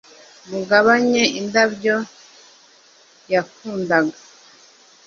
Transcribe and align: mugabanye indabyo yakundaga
mugabanye 0.49 1.23
indabyo 1.39 1.95
yakundaga 3.33 4.17